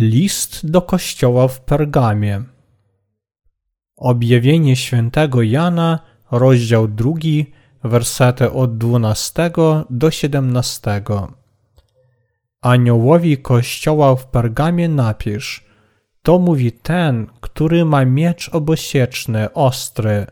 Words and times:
List 0.00 0.70
do 0.70 0.82
kościoła 0.82 1.48
w 1.48 1.60
Pergamie. 1.60 2.42
Objawienie 3.96 4.76
świętego 4.76 5.42
Jana, 5.42 5.98
rozdział 6.30 6.88
drugi, 6.88 7.52
wersety 7.84 8.50
od 8.52 8.78
12 8.78 9.50
do 9.90 10.10
17. 10.10 11.02
Aniołowi 12.62 13.38
kościoła 13.38 14.16
w 14.16 14.26
Pergamie 14.26 14.88
napisz: 14.88 15.64
To 16.22 16.38
mówi 16.38 16.72
ten, 16.72 17.26
który 17.40 17.84
ma 17.84 18.04
miecz 18.04 18.48
obosieczny, 18.48 19.52
ostry. 19.52 20.26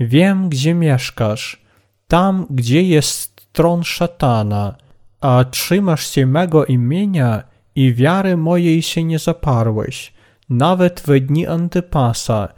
Wiem, 0.00 0.48
gdzie 0.48 0.74
mieszkasz, 0.74 1.62
tam, 2.08 2.46
gdzie 2.50 2.82
jest 2.82 3.52
tron 3.52 3.84
szatana, 3.84 4.76
a 5.20 5.44
trzymasz 5.44 6.06
się 6.06 6.26
mego 6.26 6.66
imienia 6.66 7.49
i 7.74 7.94
wiary 7.94 8.36
mojej 8.36 8.82
się 8.82 9.04
nie 9.04 9.18
zaparłeś, 9.18 10.12
nawet 10.50 11.00
w 11.00 11.20
dni 11.20 11.46
Antypasa, 11.46 12.48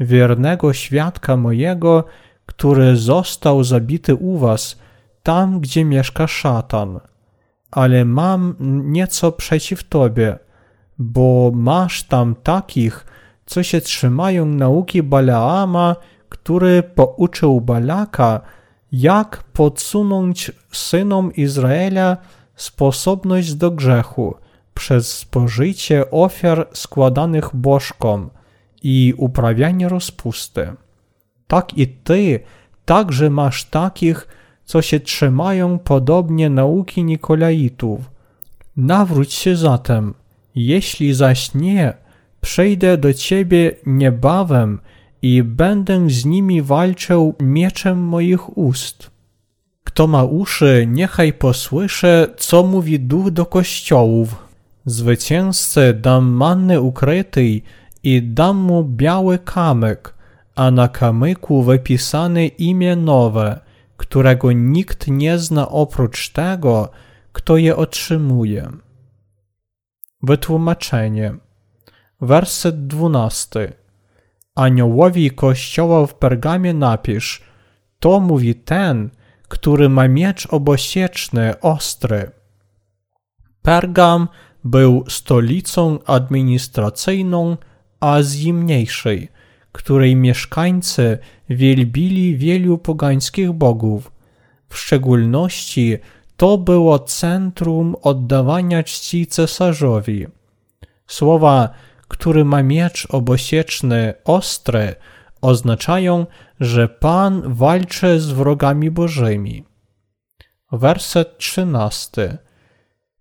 wiernego 0.00 0.72
świadka 0.72 1.36
mojego, 1.36 2.04
który 2.46 2.96
został 2.96 3.64
zabity 3.64 4.14
u 4.14 4.38
was, 4.38 4.78
tam 5.22 5.60
gdzie 5.60 5.84
mieszka 5.84 6.26
szatan. 6.26 7.00
Ale 7.70 8.04
mam 8.04 8.54
nieco 8.84 9.32
przeciw 9.32 9.84
tobie, 9.84 10.38
bo 10.98 11.50
masz 11.54 12.02
tam 12.02 12.34
takich, 12.42 13.06
co 13.46 13.62
się 13.62 13.80
trzymają 13.80 14.46
nauki 14.46 15.02
Balaama, 15.02 15.96
który 16.28 16.82
pouczył 16.82 17.60
Balaka, 17.60 18.40
jak 18.92 19.44
podsunąć 19.52 20.52
synom 20.72 21.32
Izraela 21.34 22.16
sposobność 22.56 23.54
do 23.54 23.70
grzechu 23.70 24.34
przez 24.74 25.12
spożycie 25.12 26.10
ofiar 26.10 26.68
składanych 26.72 27.56
bożkom 27.56 28.30
i 28.82 29.14
uprawianie 29.16 29.88
rozpusty. 29.88 30.72
Tak 31.46 31.78
i 31.78 31.88
ty 31.88 32.40
także 32.84 33.30
masz 33.30 33.64
takich, 33.64 34.28
co 34.64 34.82
się 34.82 35.00
trzymają 35.00 35.78
podobnie 35.78 36.50
nauki 36.50 37.04
Nikolaitów. 37.04 38.00
Nawróć 38.76 39.32
się 39.32 39.56
zatem, 39.56 40.14
jeśli 40.54 41.14
zaś 41.14 41.54
nie, 41.54 41.94
przejdę 42.40 42.96
do 42.96 43.14
ciebie 43.14 43.76
niebawem 43.86 44.80
i 45.22 45.42
będę 45.42 46.10
z 46.10 46.24
nimi 46.24 46.62
walczył 46.62 47.34
mieczem 47.40 47.98
moich 47.98 48.58
ust. 48.58 49.10
Kto 49.84 50.06
ma 50.06 50.24
uszy, 50.24 50.86
niechaj 50.88 51.32
posłysze, 51.32 52.28
co 52.36 52.62
mówi 52.62 53.00
duch 53.00 53.30
do 53.30 53.46
kościołów. 53.46 54.41
Zwycięzcy 54.86 55.94
dam 55.94 56.30
manny 56.30 56.80
ukrytej 56.80 57.62
i 58.02 58.22
dam 58.22 58.56
mu 58.56 58.84
biały 58.84 59.38
kamyk, 59.38 60.14
a 60.54 60.70
na 60.70 60.88
kamyku 60.88 61.62
wypisane 61.62 62.46
imię 62.46 62.96
nowe, 62.96 63.60
którego 63.96 64.52
nikt 64.52 65.08
nie 65.08 65.38
zna 65.38 65.68
oprócz 65.68 66.28
tego, 66.28 66.90
kto 67.32 67.56
je 67.56 67.76
otrzymuje. 67.76 68.70
Wytłumaczenie. 70.22 71.34
Werset 72.20 72.86
dwunasty. 72.86 73.72
Aniołowi 74.54 75.30
kościoła 75.30 76.06
w 76.06 76.14
Pergamie 76.14 76.74
napisz, 76.74 77.42
to 78.00 78.20
mówi 78.20 78.54
ten, 78.54 79.10
który 79.48 79.88
ma 79.88 80.08
miecz 80.08 80.46
obosieczny, 80.46 81.60
ostry. 81.60 82.30
Pergam 83.62 84.28
był 84.64 85.04
stolicą 85.08 85.98
administracyjną 86.06 87.56
Azji 88.00 88.52
Mniejszej, 88.52 89.28
której 89.72 90.16
mieszkańcy 90.16 91.18
wielbili 91.50 92.36
wielu 92.36 92.78
pogańskich 92.78 93.52
bogów. 93.52 94.12
W 94.68 94.78
szczególności 94.78 95.98
to 96.36 96.58
było 96.58 96.98
centrum 96.98 97.96
oddawania 98.02 98.82
czci 98.82 99.26
cesarzowi. 99.26 100.26
Słowa, 101.06 101.70
który 102.08 102.44
ma 102.44 102.62
miecz 102.62 103.06
obosieczny, 103.10 104.14
ostry, 104.24 104.94
oznaczają, 105.40 106.26
że 106.60 106.88
Pan 106.88 107.54
walczy 107.54 108.20
z 108.20 108.30
wrogami 108.30 108.90
bożymi. 108.90 109.64
Werset 110.72 111.38
trzynasty. 111.38 112.38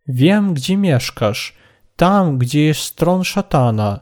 Wiem, 0.07 0.53
gdzie 0.53 0.77
mieszkasz, 0.77 1.55
tam, 1.95 2.37
gdzie 2.37 2.65
jest 2.65 2.95
tron 2.95 3.23
szatana, 3.23 3.99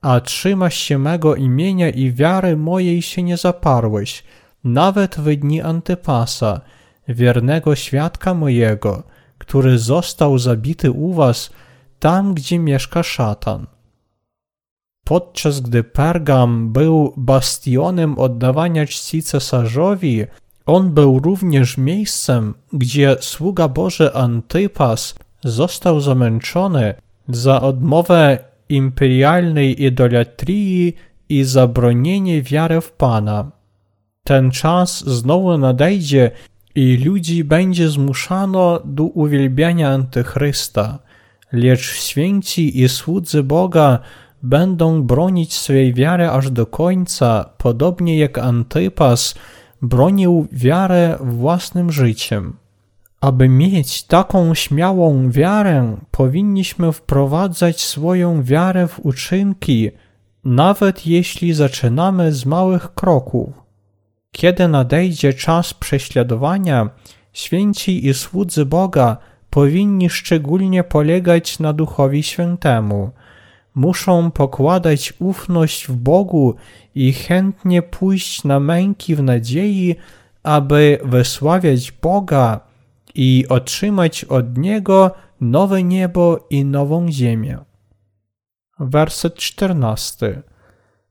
a 0.00 0.20
trzymasz 0.20 0.76
się 0.76 0.98
mego 0.98 1.34
imienia 1.34 1.90
i 1.90 2.12
wiary 2.12 2.56
mojej 2.56 3.02
się 3.02 3.22
nie 3.22 3.36
zaparłeś, 3.36 4.24
nawet 4.64 5.16
w 5.16 5.36
dni 5.36 5.60
Antypasa, 5.60 6.60
wiernego 7.08 7.74
świadka 7.76 8.34
mojego, 8.34 9.02
który 9.38 9.78
został 9.78 10.38
zabity 10.38 10.90
u 10.90 11.12
was, 11.12 11.50
tam, 11.98 12.34
gdzie 12.34 12.58
mieszka 12.58 13.02
szatan. 13.02 13.66
Podczas 15.04 15.60
gdy 15.60 15.84
Pergam 15.84 16.72
był 16.72 17.14
bastionem 17.16 18.18
oddawania 18.18 18.86
czci 18.86 19.22
cesarzowi, 19.22 20.24
on 20.66 20.90
był 20.90 21.18
również 21.18 21.78
miejscem, 21.78 22.54
gdzie 22.72 23.16
sługa 23.20 23.68
Boży 23.68 24.14
Antypas 24.14 25.14
został 25.44 26.00
zamęczony 26.00 26.94
za 27.28 27.60
odmowę 27.60 28.38
imperialnej 28.68 29.82
idolatrii 29.82 30.96
i 31.28 31.44
zabronienie 31.44 32.42
wiary 32.42 32.80
w 32.80 32.92
Pana. 32.92 33.50
Ten 34.24 34.50
czas 34.50 35.04
znowu 35.04 35.58
nadejdzie 35.58 36.30
i 36.74 36.96
ludzi 37.04 37.44
będzie 37.44 37.88
zmuszano 37.88 38.80
do 38.84 39.04
uwielbiania 39.04 39.90
Antychrysta, 39.90 40.98
lecz 41.52 41.80
święci 41.80 42.82
i 42.82 42.88
słudzy 42.88 43.42
Boga 43.42 43.98
będą 44.42 45.02
bronić 45.02 45.54
swej 45.54 45.94
wiary 45.94 46.30
aż 46.30 46.50
do 46.50 46.66
końca, 46.66 47.50
podobnie 47.58 48.18
jak 48.18 48.38
Antypas 48.38 49.34
bronił 49.82 50.46
wiarę 50.52 51.18
własnym 51.20 51.92
życiem. 51.92 52.56
Aby 53.22 53.48
mieć 53.48 54.02
taką 54.02 54.54
śmiałą 54.54 55.30
wiarę, 55.30 55.96
powinniśmy 56.10 56.92
wprowadzać 56.92 57.80
swoją 57.80 58.42
wiarę 58.42 58.88
w 58.88 59.00
uczynki, 59.06 59.90
nawet 60.44 61.06
jeśli 61.06 61.52
zaczynamy 61.52 62.32
z 62.32 62.46
małych 62.46 62.94
kroków. 62.94 63.48
Kiedy 64.32 64.68
nadejdzie 64.68 65.34
czas 65.34 65.74
prześladowania, 65.74 66.90
święci 67.32 68.06
i 68.06 68.14
słudzy 68.14 68.66
Boga 68.66 69.16
powinni 69.50 70.10
szczególnie 70.10 70.84
polegać 70.84 71.58
na 71.58 71.72
Duchowi 71.72 72.22
Świętemu. 72.22 73.10
Muszą 73.74 74.30
pokładać 74.30 75.12
ufność 75.18 75.88
w 75.88 75.96
Bogu 75.96 76.54
i 76.94 77.12
chętnie 77.12 77.82
pójść 77.82 78.44
na 78.44 78.60
męki 78.60 79.16
w 79.16 79.22
nadziei, 79.22 79.96
aby 80.42 80.98
wysławiać 81.04 81.92
Boga 81.92 82.71
i 83.14 83.46
otrzymać 83.48 84.24
od 84.24 84.58
Niego 84.58 85.10
nowe 85.40 85.82
niebo 85.82 86.46
i 86.50 86.64
nową 86.64 87.12
ziemię. 87.12 87.58
Werset 88.78 89.34
czternasty. 89.34 90.42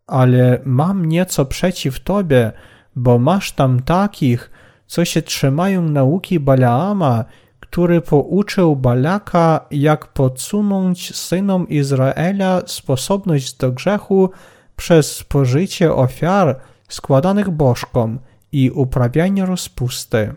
Ale 0.07 0.59
mam 0.65 1.05
nieco 1.05 1.45
przeciw 1.45 1.99
Tobie, 1.99 2.51
bo 2.95 3.19
masz 3.19 3.51
tam 3.51 3.81
takich, 3.81 4.51
co 4.87 5.05
się 5.05 5.21
trzymają 5.21 5.81
nauki 5.81 6.39
Balaama, 6.39 7.25
który 7.59 8.01
pouczył 8.01 8.75
Balaka, 8.75 9.65
jak 9.71 10.07
podsunąć 10.07 11.15
synom 11.15 11.69
Izraela 11.69 12.61
sposobność 12.65 13.53
do 13.53 13.71
grzechu 13.71 14.29
przez 14.75 15.15
spożycie 15.15 15.93
ofiar 15.93 16.59
składanych 16.89 17.49
bożkom 17.49 18.19
i 18.51 18.71
uprawianie 18.71 19.45
rozpusty. 19.45 20.33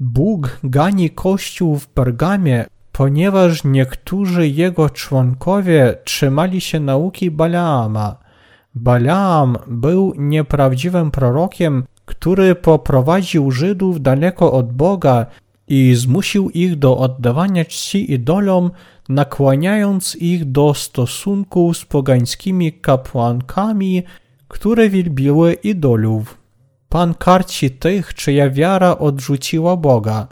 Bóg 0.00 0.60
gani 0.64 1.10
Kościół 1.10 1.78
w 1.78 1.88
Pergamie, 1.88 2.64
ponieważ 2.92 3.64
niektórzy 3.64 4.48
jego 4.48 4.90
członkowie 4.90 5.94
trzymali 6.04 6.60
się 6.60 6.80
nauki 6.80 7.30
Balaama. 7.30 8.16
Balaam 8.74 9.56
był 9.66 10.14
nieprawdziwym 10.18 11.10
prorokiem, 11.10 11.84
który 12.04 12.54
poprowadził 12.54 13.50
Żydów 13.50 14.02
daleko 14.02 14.52
od 14.52 14.72
Boga 14.72 15.26
i 15.68 15.94
zmusił 15.94 16.50
ich 16.50 16.76
do 16.76 16.98
oddawania 16.98 17.64
czci 17.64 18.12
idolom, 18.12 18.70
nakłaniając 19.08 20.16
ich 20.16 20.44
do 20.44 20.74
stosunku 20.74 21.74
z 21.74 21.84
pogańskimi 21.84 22.72
kapłankami, 22.72 24.02
które 24.48 24.88
wielbiły 24.88 25.52
idolów. 25.52 26.39
Pan 26.90 27.14
karci 27.14 27.70
tych, 27.70 28.14
czyja 28.14 28.50
wiara 28.50 28.98
odrzuciła 28.98 29.76
Boga. 29.76 30.26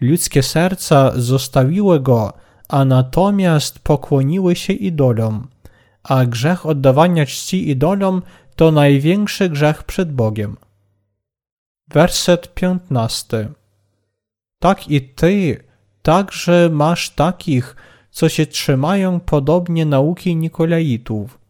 Ludzkie 0.00 0.42
serca 0.42 1.12
zostawiły 1.16 2.00
Go, 2.00 2.32
a 2.68 2.84
natomiast 2.84 3.78
pokłoniły 3.78 4.56
się 4.56 4.72
idolom. 4.72 5.48
A 6.02 6.26
grzech 6.26 6.66
oddawania 6.66 7.26
czci 7.26 7.70
idolom 7.70 8.22
to 8.56 8.70
największy 8.70 9.48
grzech 9.48 9.82
przed 9.82 10.12
Bogiem. 10.12 10.56
Werset 11.88 12.54
15. 12.54 13.48
Tak 14.58 14.88
i 14.88 15.00
ty 15.00 15.64
także 16.02 16.68
masz 16.72 17.10
takich, 17.10 17.76
co 18.10 18.28
się 18.28 18.46
trzymają 18.46 19.20
podobnie 19.20 19.86
nauki 19.86 20.36
Nikolaitów. 20.36 21.43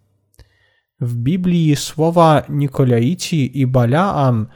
W 1.00 1.14
Biblii 1.14 1.76
słowa 1.76 2.42
Nikolaici 2.48 3.60
i 3.60 3.66
Balaam 3.66 4.46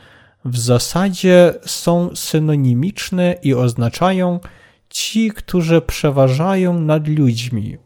w 0.44 0.58
zasadzie 0.58 1.54
są 1.66 2.16
synonimiczne 2.16 3.36
i 3.42 3.54
oznaczają 3.54 4.40
ci, 4.88 5.30
którzy 5.30 5.80
przeważają 5.80 6.80
nad 6.80 7.08
ludźmi. 7.08 7.76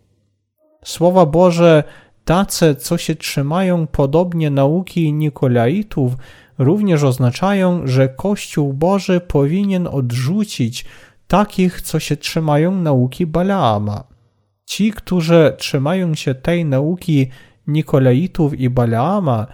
Słowa 0.84 1.26
Boże, 1.26 1.84
tace, 2.25 2.75
co 2.75 2.99
się 2.99 3.14
trzymają 3.14 3.87
podobnie 3.87 4.50
nauki 4.50 5.12
Nikolaitów, 5.12 6.12
również 6.58 7.02
oznaczają, 7.02 7.87
że 7.87 8.08
Kościół 8.08 8.72
Boży 8.72 9.20
powinien 9.20 9.87
odrzucić 9.87 10.84
takich, 11.26 11.82
co 11.82 12.00
się 12.00 12.16
trzymają 12.16 12.75
nauki 12.75 13.26
Balaama. 13.26 14.05
Ci, 14.64 14.93
którzy 14.93 15.55
trzymają 15.58 16.14
się 16.14 16.34
tej 16.34 16.64
nauki 16.64 17.28
Nikolaitów 17.66 18.54
i 18.60 18.70
Balaama, 18.70 19.46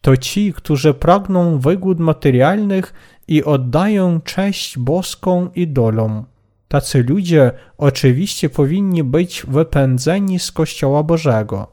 to 0.00 0.16
ci, 0.16 0.52
którzy 0.52 0.94
pragną 0.94 1.58
wygód 1.58 1.98
materialnych 1.98 2.94
i 3.28 3.44
oddają 3.44 4.20
cześć 4.20 4.78
boską 4.78 5.50
idolom. 5.54 6.24
Tacy 6.68 7.02
ludzie 7.02 7.52
oczywiście 7.78 8.50
powinni 8.50 9.04
być 9.04 9.42
wypędzeni 9.48 10.38
z 10.38 10.52
Kościoła 10.52 11.02
Bożego. 11.02 11.66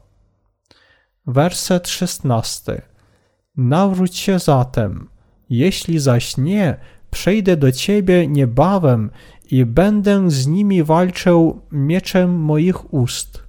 Werset 1.26 1.88
16. 1.88 2.82
Nawróć 3.56 4.16
się 4.16 4.38
zatem, 4.38 5.08
jeśli 5.50 5.98
zaś 5.98 6.36
nie, 6.36 6.76
przejdę 7.10 7.56
do 7.56 7.72
ciebie 7.72 8.26
niebawem 8.28 9.10
i 9.50 9.64
będę 9.64 10.30
z 10.30 10.46
nimi 10.46 10.82
walczył 10.82 11.60
mieczem 11.72 12.30
moich 12.30 12.94
ust. 12.94 13.41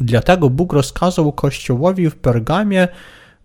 Dlatego 0.00 0.50
Bóg 0.50 0.72
rozkazał 0.72 1.32
Kościołowi 1.32 2.10
w 2.10 2.16
Pergamie 2.16 2.88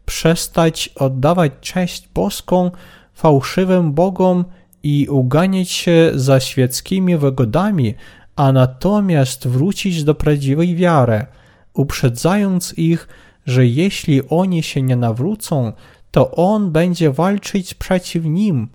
przestać 0.06 0.90
oddawać 0.96 1.52
cześć 1.62 2.10
boską 2.14 2.72
fałszywym 3.14 3.94
bogom 3.94 4.46
i 4.84 5.08
uganiać 5.10 5.70
się 5.70 6.12
za 6.16 6.40
świeckimi 6.40 7.18
wygodami, 7.18 7.94
a 8.36 8.52
natomiast 8.52 9.48
wrócić 9.48 10.04
do 10.04 10.16
prawdziwej 10.16 10.76
wiary, 10.76 11.26
uprzedzając 11.74 12.74
ich, 12.78 13.08
że 13.46 13.66
jeśli 13.66 14.30
oni 14.30 14.64
się 14.64 14.82
nie 14.82 14.96
nawrócą, 14.96 15.74
to 16.12 16.32
On 16.32 16.72
będzie 16.72 17.12
walczyć 17.12 17.74
przeciw 17.74 18.26
nim 18.26 18.70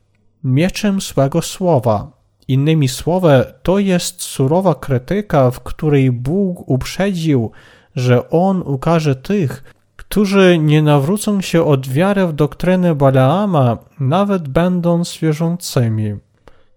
mieczem 0.45 1.01
swego 1.01 1.43
słowa. 1.43 2.20
Innymi 2.51 2.89
słowy, 2.89 3.45
to 3.63 3.79
jest 3.79 4.23
surowa 4.23 4.75
krytyka, 4.75 5.51
w 5.51 5.61
której 5.61 6.13
Bóg 6.13 6.69
uprzedził, 6.69 7.51
że 7.97 8.31
On 8.31 8.63
ukaże 8.63 9.17
tych, 9.17 9.75
którzy 9.97 10.59
nie 10.59 10.83
nawrócą 10.83 11.41
się 11.41 11.65
od 11.65 11.89
wiary 11.89 12.27
w 12.27 12.33
doktrynę 12.33 12.95
Balaama, 12.95 13.79
nawet 14.01 14.49
będąc 14.49 15.19
wierzącymi. 15.19 16.15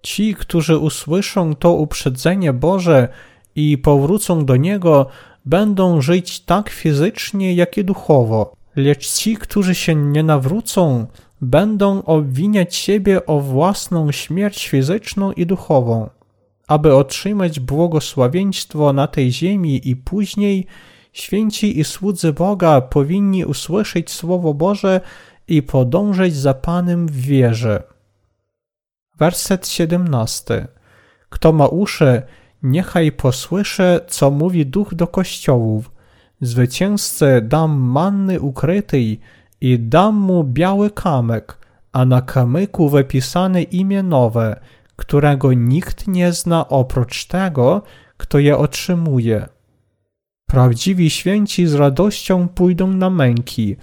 Ci, 0.02 0.36
którzy 0.36 0.78
usłyszą 0.78 1.56
to 1.56 1.72
uprzedzenie 1.72 2.54
Boże 2.54 3.08
i 3.56 3.78
powrócą 3.78 4.46
do 4.46 4.56
Niego, 4.56 5.08
będą 5.46 6.02
żyć 6.02 6.40
tak 6.40 6.70
fizycznie, 6.70 7.54
jak 7.54 7.78
i 7.78 7.84
duchowo. 7.84 8.54
Lecz 8.76 9.12
ci, 9.12 9.38
którzy 9.38 9.76
się 9.76 9.96
nie 9.96 10.24
nawrócą, 10.24 11.08
będą 11.44 12.04
obwiniać 12.04 12.76
siebie 12.76 13.26
o 13.26 13.40
własną 13.40 14.12
śmierć 14.12 14.68
fizyczną 14.68 15.32
i 15.32 15.46
duchową, 15.46 16.10
aby 16.68 16.96
otrzymać 16.96 17.60
błogosławieństwo 17.60 18.94
na 18.94 19.08
tej 19.08 19.32
ziemi 19.32 19.90
i 19.90 19.96
później 19.96 20.68
święci 21.14 21.80
i 21.80 21.84
słudzy 21.84 22.34
Boga 22.34 22.82
powinni 22.82 23.46
usłyszeć 23.46 24.12
Słowo 24.12 24.54
Boże 24.54 25.02
i 25.48 25.64
podążać 25.64 26.34
za 26.34 26.54
Panem 26.54 27.08
w 27.08 27.16
wierze. 27.16 27.84
Werset 29.18 29.68
17. 29.68 30.68
Kto 31.30 31.54
ma 31.54 31.68
uszy, 31.68 32.22
niechaj 32.64 33.12
posłyszy, 33.12 34.00
co 34.08 34.32
mówi 34.32 34.66
Duch 34.66 34.94
do 34.96 35.08
kościołów. 35.08 35.92
Zwycięzcy 36.42 37.42
dam 37.42 37.72
manny 37.72 38.40
ukrytej 38.40 39.20
i 39.64 39.80
dam 39.80 40.16
mu 40.16 40.44
biały 40.44 40.92
kamek, 40.92 41.58
a 41.92 42.06
na 42.06 42.22
kamyku 42.22 42.90
wypisane 42.90 43.64
imię 43.64 44.04
nowe, 44.04 44.60
którego 44.96 45.54
nikt 45.54 46.08
nie 46.08 46.32
zna 46.32 46.68
oprócz 46.68 47.26
tego, 47.26 47.82
kto 48.18 48.40
je 48.40 48.58
otrzymuje. 48.58 49.48
Prawdziwi 50.48 51.10
święci 51.10 51.68
z 51.68 51.74
radością 51.74 52.48
pójdą 52.48 52.88
na 52.88 53.10
męki. 53.10 53.76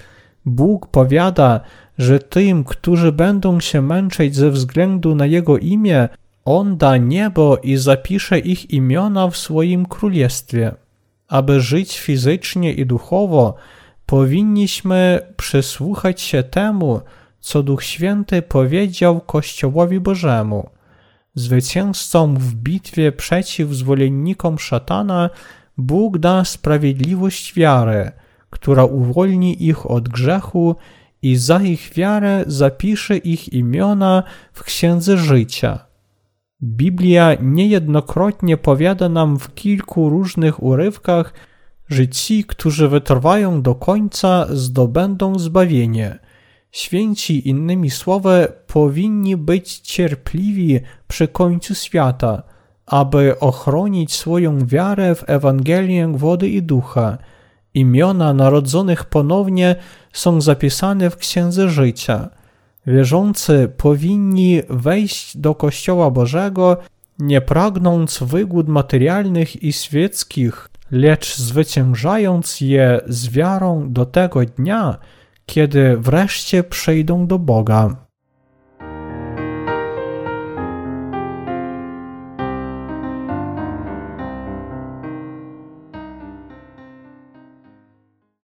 Bóg 0.45 0.87
powiada, 0.87 1.61
że 1.99 2.19
tym, 2.19 2.65
którzy 2.65 3.13
będą 3.13 3.61
się 3.61 3.83
męczyć 3.83 4.37
ze 4.37 4.51
względu 4.51 5.15
na 5.15 5.27
Jego 5.27 5.59
imię, 5.59 6.09
On 6.45 6.77
da 6.77 6.97
niebo 6.97 7.57
i 7.57 7.77
zapisze 7.77 8.39
ich 8.39 8.71
imiona 8.71 9.29
w 9.29 9.37
swoim 9.37 9.87
królestwie. 9.87 10.75
Aby 11.29 11.61
żyć 11.61 11.99
fizycznie 11.99 12.73
i 12.73 12.87
duchowo, 12.87 13.55
powinniśmy 14.11 15.21
przysłuchać 15.37 16.21
się 16.21 16.43
temu, 16.43 17.01
co 17.41 17.63
Duch 17.63 17.85
Święty 17.85 18.43
powiedział 18.43 19.21
Kościołowi 19.21 20.01
Bożemu. 20.01 20.71
Zwycięzcom 21.35 22.37
w 22.37 22.55
bitwie 22.55 23.13
przeciw 23.13 23.71
zwolennikom 23.71 24.59
szatana 24.59 25.31
Bóg 25.77 26.19
da 26.19 26.45
sprawiedliwość 26.45 27.55
wiary, 27.55 28.13
która 28.51 28.85
uwolni 28.85 29.67
ich 29.67 29.91
od 29.91 30.09
grzechu 30.09 30.77
i 31.23 31.37
za 31.37 31.63
ich 31.63 31.91
wiarę 31.95 32.45
zapisze 32.47 33.17
ich 33.17 33.53
imiona 33.53 34.23
w 34.53 34.65
księdze 34.65 35.17
życia. 35.19 35.79
Biblia 36.63 37.37
niejednokrotnie 37.41 38.57
powiada 38.57 39.09
nam 39.09 39.39
w 39.39 39.55
kilku 39.55 40.09
różnych 40.09 40.63
urywkach, 40.63 41.33
że 41.91 42.09
ci, 42.09 42.45
którzy 42.45 42.89
wytrwają 42.89 43.63
do 43.63 43.75
końca, 43.75 44.47
zdobędą 44.51 45.39
zbawienie. 45.39 46.19
Święci, 46.73 47.49
innymi 47.49 47.91
słowy, 47.91 48.49
powinni 48.67 49.37
być 49.37 49.79
cierpliwi 49.79 50.81
przy 51.09 51.29
końcu 51.29 51.75
świata, 51.75 52.43
aby 52.87 53.39
ochronić 53.39 54.13
swoją 54.13 54.67
wiarę 54.67 55.15
w 55.15 55.31
Ewangelię 55.31 56.13
wody 56.15 56.49
i 56.49 56.63
ducha. 56.63 57.19
Imiona 57.75 58.35
narodzonych 58.35 59.05
ponownie 59.05 59.77
są 60.13 60.41
zapisane 60.41 61.11
w 61.11 61.17
Księdze 61.17 61.69
Życia. 61.69 62.29
Wierzący 62.87 63.73
powinni 63.77 64.63
wejść 64.69 65.37
do 65.37 65.55
Kościoła 65.55 66.11
Bożego, 66.11 66.77
nie 67.19 67.41
pragnąc 67.41 68.19
wygód 68.23 68.69
materialnych 68.69 69.63
i 69.63 69.73
świeckich, 69.73 70.71
lecz 70.91 71.37
zwyciężając 71.37 72.61
je 72.61 73.01
z 73.07 73.29
wiarą 73.29 73.93
do 73.93 74.07
tego 74.07 74.45
dnia, 74.45 74.99
kiedy 75.47 75.97
wreszcie 75.97 76.65
przejdą 76.65 77.27
do 77.27 77.39
Boga. 77.39 78.10